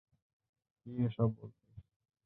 কি 0.79 0.91
এসব 1.05 1.29
বলছিস? 1.37 1.75